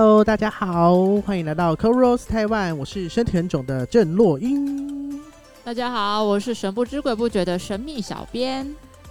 [0.00, 5.20] Hello，大家好，欢迎来到 Co Rose 台湾，我是身体很肿的郑洛英。
[5.64, 8.64] 大家好，我是神不知鬼不觉的神秘小编。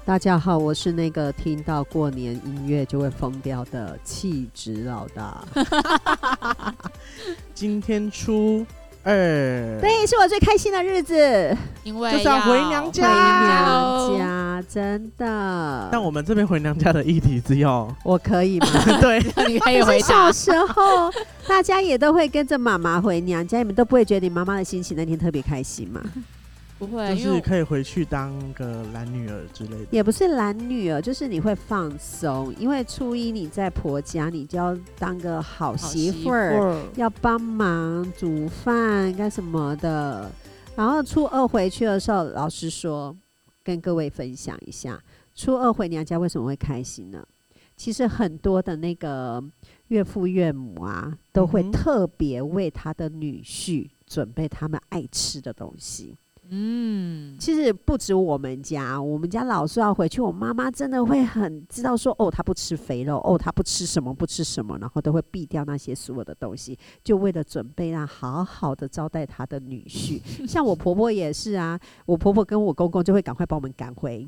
[0.06, 5.44] 大家好，我是那个听到过年音乐就会疯掉的气质老大。
[7.54, 8.66] 今天初
[9.08, 15.88] 二，对，是我最开心的日子，因为就是要回娘回家娘家，真的。
[15.90, 18.68] 但我们这边回娘家的议题只有我可以吗？
[19.00, 20.32] 对，你可以回可是小答。
[20.34, 21.10] 时候，
[21.48, 26.02] 大家也都会跟着妈妈回娘家，你们都不会觉得你妈妈的心情那天特别开心吗？
[26.80, 29.88] 不会，就是可以回去当个懒女儿之类的。
[29.90, 40.32] 也不是懒女儿，就是你会放松，因为初一你在婆家，你就要当个好好媳妇儿，要帮忙煮饭干什么的。
[40.76, 43.16] 然后初二回去的时候，老师说
[43.64, 45.02] 跟各位分享一下，
[45.34, 47.26] 初二回娘家为什么会开心呢？
[47.76, 49.44] 其实很多的那个
[49.88, 56.16] 岳父岳母啊，都会特别为他的女婿准备他们爱吃的东西。
[56.50, 70.22] 嗯，其实不止我们家，我们家老是要回去，我妈妈真的会很知道说，哦，她不吃肥肉，哦，她不吃什么不吃什么，然后都会避掉那些所有的东西，就为了准备让好好的招待她的女婿。
[70.48, 74.28] 像我婆婆也是啊，我婆婆跟我公公就会赶快把我们赶回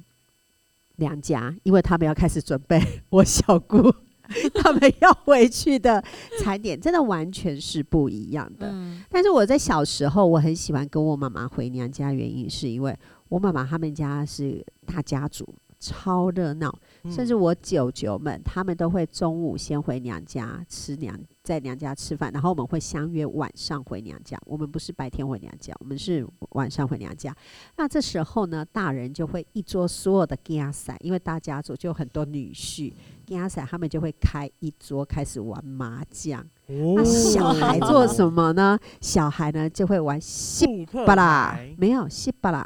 [0.98, 3.94] 娘家，因为他们要开始准备我小姑
[4.54, 6.04] 他们要回去的
[6.40, 8.70] 餐点，真的完全是不一样的。
[8.72, 15.48] 嗯，但是我在小时候，我很喜欢跟我妈妈回娘家，原因是因为我妈妈他们家是大家族，
[15.80, 24.40] 超热闹，嗯甚至我舅舅们他们都会中午先回娘家吃娘，在娘家吃饭，然后我们会相约晚上回娘家。
[24.46, 27.36] 我们不是白天回娘家，我们是晚上回娘家。
[27.78, 32.94] 那这时候呢，大人就会一桌所有的家仔，因为大家族就有很多女婿，
[33.38, 36.46] 家仔他们就会开一桌开始玩麻将。
[36.68, 38.80] 那哦小孩做什么呢？
[39.02, 42.60] 小孩呢就会玩西巴拉，没有西巴拉。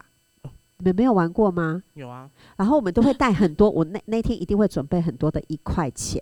[0.44, 1.82] 哦，你们没有玩过吗？
[1.94, 6.22] 有啊，然后我们都会带很多，我那那天一定会准备很多的一块钱，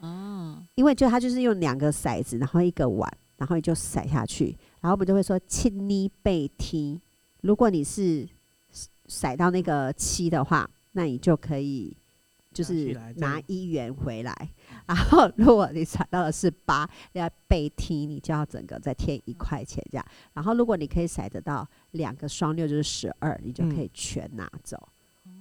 [0.00, 7.00] 哦，因为就他就是用两个骰子，然后一个碗，然后你就骰下去，然后我们就会说七呢被踢，
[7.40, 8.28] 如果你是
[9.08, 11.96] 骰到那个七的话，那你就可以
[12.54, 14.34] 就是拿一元回来。
[14.86, 20.06] 然后如果你踩到的是八，要被踢，你就要整个再添一块钱这样。
[20.32, 24.78] 然后如果你可以骰得到两个双六，就是十二，你就可以全拿走。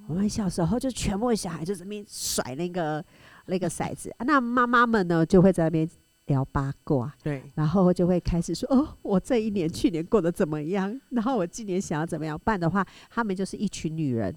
[0.07, 3.03] 我们小时候就全部小孩就这边甩那个
[3.45, 5.88] 那个骰子，啊那妈妈们呢就会在那边
[6.25, 11.00] 聊八卦，对，然后就会开始说：“哦，我这一年去年过得怎么样？
[11.12, 14.34] 然后我今年想要怎么样办的话，他们就是一群女人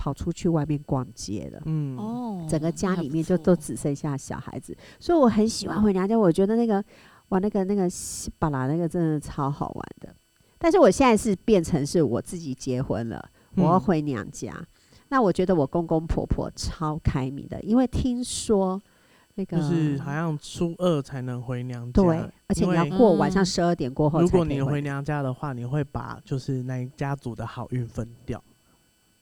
[0.00, 1.60] 跑出去外面逛街了。
[1.66, 6.18] 嗯，哦，整个家里面就都只剩下小孩子，所以我很喜欢回娘家。
[6.18, 6.82] 我觉得那个
[7.28, 10.16] 玩那个那个西巴拉那个真的超好玩的。
[10.58, 13.22] 但是我现在是变成是我自己结婚了，
[13.56, 14.54] 我要嗯回娘家。
[15.10, 18.80] 那我觉得我公公婆婆超开明的，因为听说
[19.34, 22.16] 那个就是好像初二才能回娘家，对，
[22.46, 28.42] 而且你要过晚上嗯十二点过后如果你回娘家的话，你会把就是那一家族的好运分掉。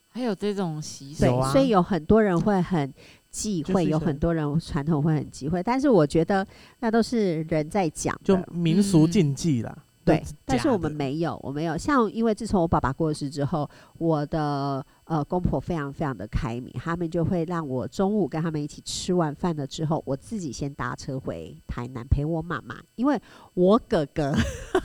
[0.09, 2.93] 还有这种习俗所以有很多人会很
[3.31, 6.47] 忌讳，有很多人传统会很忌讳，但是我觉得
[6.81, 8.37] 那都是人在讲就。
[8.51, 9.77] 民俗嗯禁忌啦。
[10.05, 11.77] 对，但是我们没有，我没有。
[11.77, 23.21] 像因为自从我爸爸过世之后，我的呃公婆非常非常的开明，他们就会让我中午跟他们一起吃完饭了之后，我自己先搭车回台南陪我妈妈，因为
[23.53, 24.35] 我哥哥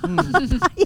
[0.08, 0.18] 嗯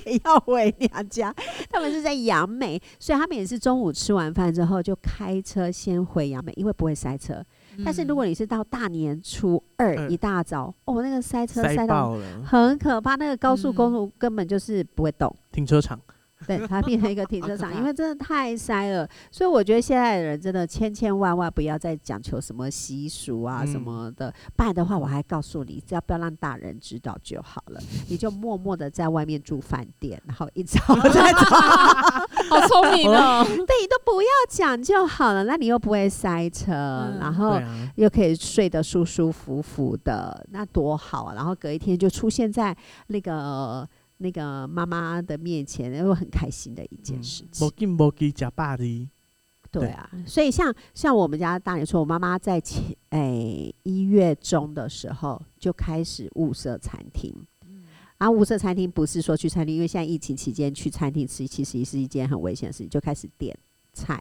[0.06, 1.34] 也要回娘家，
[1.72, 7.44] 他们是在杨梅，所以他们也是中午吃完饭之后就开车先回杨梅，因为不会塞车。
[7.84, 15.36] 但是如果你是到大年初二嗯一大早，哦，那个塞车塞塞到，很可怕，那个高速公嗯路根本就是不会动。
[15.52, 16.00] 停车场。
[16.46, 23.82] 对，它变成一个停车场，因为真的太塞了，所以我觉得现在的人真的千千万万不要再讲求什么习俗啊什嗯。
[23.82, 30.80] 么的，不然的话，我还告诉你，只要不要让大人知道就好了，你就默默的在外面住饭店，然后一早
[31.10, 37.60] 再走，好聪明哦， 对，你都不要讲就好了，那你又不会塞车，嗯然后
[37.96, 41.34] 又可以睡得舒舒服服的，那多好啊！
[41.34, 42.76] 然后隔一天就出现在
[43.08, 43.88] 那个
[44.18, 47.68] 那个妈妈的面前，又很开心的一件事情。
[49.70, 57.34] 对对啊，所以像像我们家大年初，我妈妈在前诶一月中的时候就开始物色餐厅。
[58.18, 63.56] 然后物色餐厅不是说去餐厅，因为现在疫情期间去餐厅吃其实是一件很危险的事情，就开始点
[63.94, 64.20] 菜。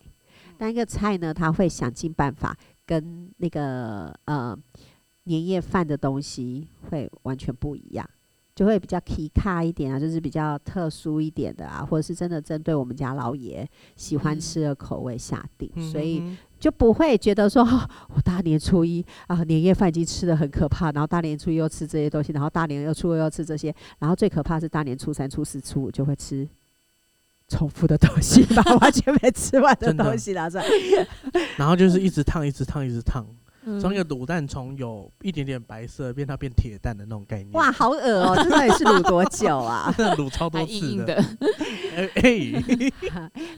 [0.58, 2.54] 但一个菜呢，他会想尽办法
[2.84, 4.54] 跟那个呃
[5.24, 8.06] 年夜饭的东西会完全不一样，
[8.56, 14.40] 就会比较 key 卡一点啊，就是比较特殊一点的啊，或者是真的针对我们家老爷喜欢嗯。
[14.40, 16.22] 吃的口味下定，嗯所以
[16.58, 26.48] 就不会觉得说， 哦我大年初一啊年夜饭已经吃的很可怕，然后大年初一又吃这些东西，然后大年又初二又吃这些，然后最可怕是大年初三、初四、初五就会吃。
[27.48, 30.64] 重复的东西， 把完全没吃完的东西拿出来，
[31.56, 33.36] 然后就是一直烫，一直烫，一直烫，嗯
[33.80, 37.52] 从一个卤蛋从有一点点白色变到变铁蛋的那种概念。
[37.52, 39.92] 哇，好恶哦、 这到底是卤多久啊？
[40.16, 41.14] 卤超多还次的。
[41.96, 42.62] 哎 哎，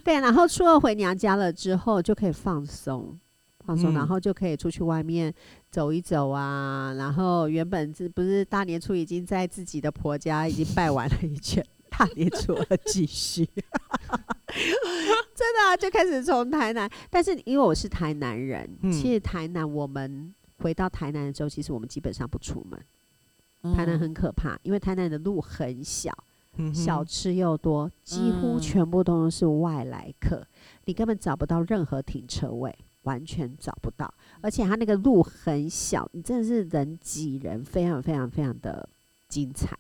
[0.05, 3.19] 对，然后初二回娘家了之后就可以放松，
[3.67, 5.33] 放松，嗯然后就可以出去外面
[5.71, 6.95] 走一走啊。
[6.97, 11.65] 然后原本是不是大年初已经在自己的婆家已经拜完了一圈，
[11.99, 13.45] 大年初二继续。
[15.35, 22.81] 真的啊，就开始从台南，但是因为我是台南人，嗯其实台南我们回到台南的时候，其实我们基本上不出门。
[23.75, 26.13] 台南嗯很可怕，因为台南的路很小，
[26.57, 30.47] 嗯小吃又多，几乎嗯全部都是外来客，
[30.85, 34.13] 你根本找不到任何停车位，完全找不到。
[34.41, 38.89] 而且它那个路很小，你真的是人挤人，非常非常非常的
[39.29, 39.77] 精彩。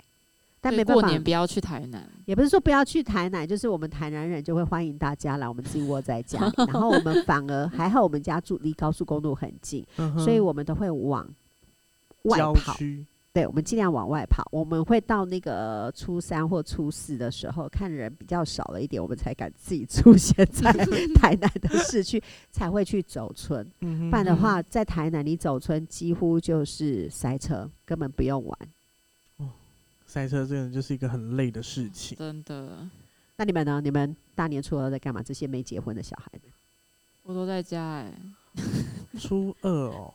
[0.61, 11.29] 但没办法，过年不要去台南，也不是说不要去台南，就是我们台南人就会欢迎大家来我们自己窝在家里， 然后我们反而还好，我们家住离高速公路很近，嗯所以我们都会往
[12.23, 12.77] 外跑。
[13.31, 14.43] 对，我们尽量往外跑。
[14.51, 20.73] 我们会到那个初三或初四的时候，看人比较少了一点，我们才敢自己出现 在
[21.15, 22.21] 台南的市区，
[22.51, 23.65] 才会去走村。
[23.83, 28.59] 嗯不然的话，在台南你走村几乎就是塞车，根本不用玩。
[30.09, 32.17] 塞车真的就是一个很累的事情。
[32.17, 32.89] 真的，
[33.37, 33.79] 那你们呢？
[33.81, 35.23] 你们大年初二在干嘛？
[35.23, 36.51] 这些没结婚的小孩们，
[37.23, 38.13] 我都在家哎、
[39.21, 40.15] 初二哦，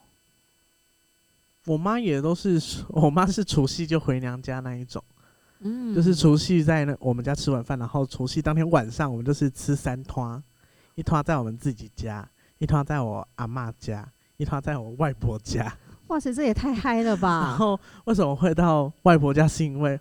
[1.66, 2.60] 我妈也都是，
[2.90, 5.02] 我妈是除夕就回娘家那一种，
[5.60, 10.44] 嗯，就是除夕在那我们家吃完饭，然后除夕当天晚上我们就是吃三团，
[10.96, 15.78] 一团在我们自己家，一团在我阿妈家，一团在我外婆家。
[16.14, 17.56] 哇塞，这也太嗨了吧 然吧！
[17.58, 19.48] 后为什么会到外婆家？
[19.48, 20.00] 是因为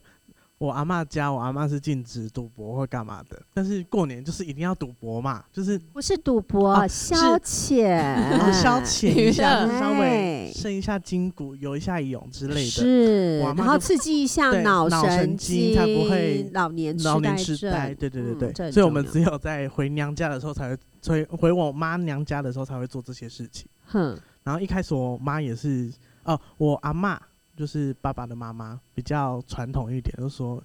[0.58, 12.60] 我阿妈家，我阿妈是禁止赌博或干嘛的，但是过年就是一定要赌博嘛，就是不是赌博，啊消遣，呃消遣一下， 就是稍微哎伸一下筋骨、游一下泳之类的。
[12.70, 23.66] 是，然后刺激一下对脑脑神经，经才不会老年老年痴痴呆，症对对对对，嗯所以我们只有在回娘家的时候才会，回回我妈娘家的时候才会做这些事情。
[23.86, 25.92] 哼，然后一开始我妈也是，
[26.24, 27.18] 哦，我阿嬷
[27.56, 30.62] 就是爸爸的妈妈，比较传统一点，就说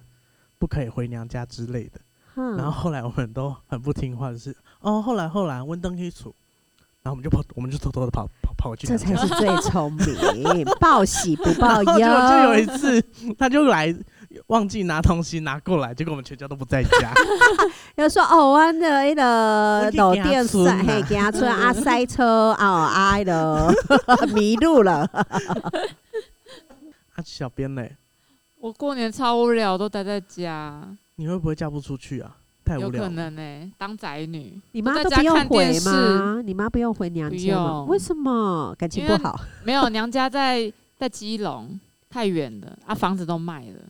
[0.58, 2.00] 不可以回娘家之类的。
[2.36, 6.34] 嗯，然后后来我们都很不听话，就是哦，后来后来温登一处，
[7.02, 8.96] 然后我们就跑，我们就偷偷的跑跑跑回去这。
[8.96, 12.78] 才是最聪明， 报喜不报然后就就有一。
[12.78, 13.02] 次，
[13.38, 13.92] 他就来
[14.48, 17.12] 忘记拿东西拿过来，结果我们全家都不在家。
[17.96, 23.72] 要说哦，我的那个老行村店塞，嘿，啊给他村啊塞车啊，哎了，
[24.34, 25.02] 迷路了。
[27.14, 27.96] 啊，小编嘞，
[28.58, 30.82] 我过年超无聊，都待在家，
[31.16, 32.36] 你会不会嫁不出去啊？
[32.64, 33.08] 太有可无聊了。
[33.10, 34.58] 能呢、当宅女。
[34.72, 36.40] 你妈都不用回吗？
[36.42, 37.64] 你妈不用回娘家吗？
[37.64, 38.74] 用为什么？
[38.78, 39.38] 感情不好？
[39.64, 43.80] 没有娘家在在基隆，太远了啊，房子都卖了。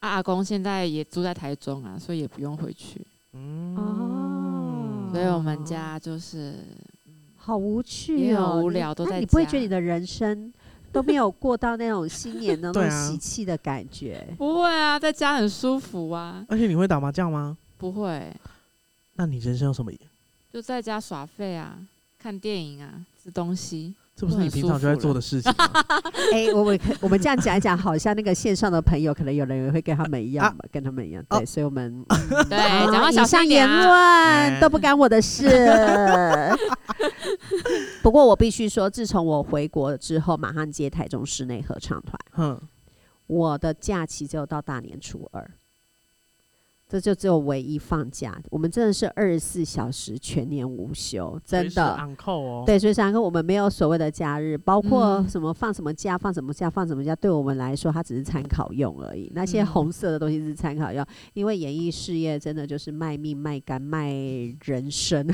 [0.00, 3.00] 啊，阿公现在也住在台中啊，所以也不用回去。
[3.32, 6.54] 嗯，哦所以我们家就是
[7.36, 10.52] 好无趣哦，无聊都在家你不会觉得你的人生
[10.92, 14.26] 都没有过到那种新年的那种喜气的感觉？
[14.36, 17.56] 不会啊，在家很舒服啊，而且你会打麻将吗？
[17.76, 18.32] 不会
[19.14, 19.92] 那你人生有什么？
[20.52, 21.78] 就在家耍废啊，
[22.18, 23.94] 看电影啊，吃东西。
[24.20, 25.66] 这不是你平常就在做的事情吗？
[26.34, 31.24] 哎、我们可我们这样讲一讲，好像那个线上的朋友，可能有人也会跟他们一样嘛，跟他们一样。
[31.30, 32.04] 对，哦所以我们
[32.50, 33.66] 对，啊讲话小以上言。
[33.66, 35.48] 论都不干我的事。
[38.02, 42.60] 不过我必须说，自从我回国之后，马上接台中室内合唱团，哼，
[43.26, 45.50] 我的假期只有到大年初二。
[46.90, 51.94] 这就只有唯一放假，我们真的是二十四小时全年无休，真的。
[51.94, 52.64] 昂扣哦。
[52.66, 59.30] 对，所以三哥，我们没有所谓的假日，包括嗯什么放什么假、放什么假、放什么假，对我们来说，它只是参考用而已。
[59.32, 64.12] 那些嗯红色的东西是参考用，因为演艺事业真的就是卖命、卖肝、卖
[64.64, 65.24] 人生。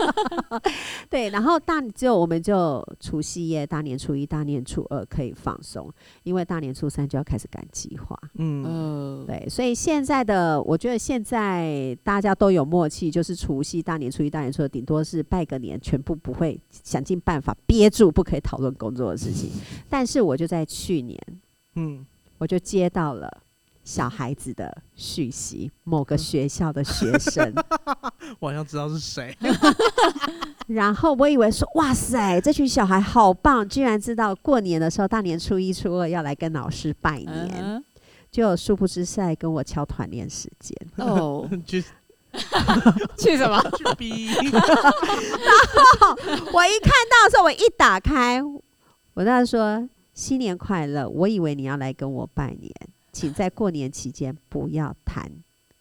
[1.10, 8.18] 对，然后大只有我们就除夕夜、大年初一、大年初二可以放松，因为大年初三就要开始赶计划。
[8.36, 19.50] 嗯，呃，对，所以现在的我觉得现在大家都有默契，就是除夕、大年初一、大年初二，顶多是拜个年，全部不会想尽办法憋住，不可以讨论工作的事情。
[19.88, 21.20] 但是我就在去年，
[21.74, 22.06] 嗯，
[22.38, 23.28] 我就接到了
[23.82, 27.52] 小孩子的讯息，某个学校的学生，
[28.38, 29.36] 我好像知道是谁。
[30.68, 37.84] 然后我以为说，哇塞，这群小孩好棒，居然知道过年的时候，大年初一、初二要来跟老师拜年，嗯
[38.30, 40.76] 就殊不知是来跟我敲团练时间。
[41.04, 41.82] 哦， 去
[43.18, 43.60] 去什么？
[43.76, 44.62] 去逼，然
[46.00, 46.16] 后
[46.52, 48.40] 我一看到的时候，我一打开，
[49.14, 51.08] 我那说新年快乐。
[51.08, 52.72] 我以为你要来跟我拜年，
[53.12, 55.28] 请在过年期间不要谈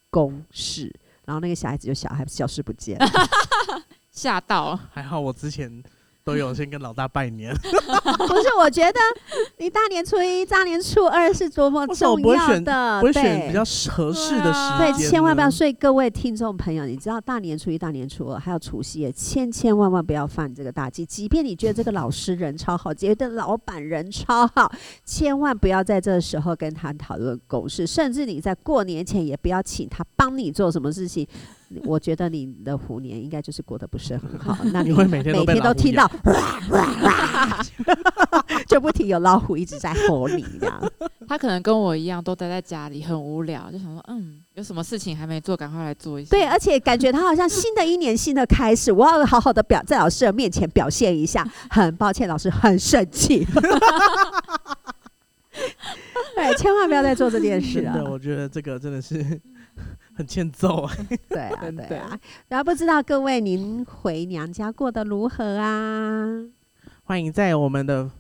[0.10, 0.94] 公事。
[1.26, 3.06] 然后那个小孩子就小孩消失不见了。
[4.10, 5.84] 吓到，还好我之前
[6.30, 9.00] 都有先跟老大拜年， 不是，我觉得
[9.58, 15.50] 你大年初一、大年初二是多么重要的，不会选对比较合适的时对，间对，千万不要。
[15.50, 21.04] 所以各位听众朋友，你知道大年初一、大年初二还有除夕夜，千千万万不要犯这个大忌。
[21.04, 24.72] 即便你觉得这个老师人超好，觉得老板人超好，
[25.04, 31.28] 千万不要在这个时候跟他讨论公事，甚至你在过年前也不要请他帮你做什么事情。
[31.84, 36.10] 我觉得你的虎年应该就是过得不是很好， 那你会每天都每天被老虎咬都听到
[38.68, 40.82] 就不停有老虎一直在吼你这样。
[41.28, 46.30] 他可能跟我一样，都待在家里，很无聊，就想说，嗯，有什么事情还没做，赶快来做一下。
[46.32, 51.48] 对，而且感觉他好像新的一年新的开始，我要好好的表在老师的面前表现一下。
[51.70, 53.46] 很抱歉，老师很生气。
[56.36, 59.40] 对，千万不要再做这件事真的，我觉得这个真的是
[60.20, 60.94] 很欠揍啊！
[61.30, 62.20] 对啊， 对啊。
[62.50, 66.28] 然后不知道各位您回娘家过得如何啊？
[67.06, 68.12] 欢迎在我们的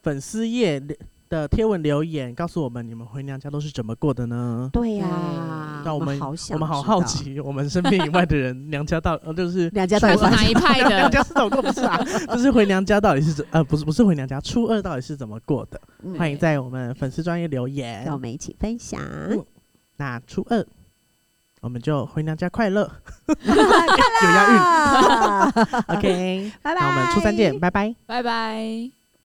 [0.00, 0.80] 粉丝页
[1.28, 4.70] 的贴文留言，告诉我们你们回娘家都是怎么过的呢？
[4.72, 7.02] 对呀、嗯那我们好想，我们好好。
[7.02, 11.10] 奇，我们身边以外的人 娘家到呃就是娘家到底是哪一派娘的？
[11.10, 11.60] 家是怎么过？
[11.60, 11.98] 不是啊，
[12.28, 15.80] 就是回娘家到底是怎呃不是不是回娘家，初二到底是怎么过的？
[16.04, 18.12] 嗯欢迎在我们粉丝专业留言跟。
[18.12, 19.00] 我们一起分享。
[19.02, 19.44] 嗯
[20.00, 20.64] 那初二
[21.60, 22.90] 我们就回娘家快乐
[23.26, 24.58] 有押韵。
[25.96, 26.80] OK，拜拜。
[26.80, 27.94] 那我们初三见，拜拜。
[28.06, 28.97] 拜拜。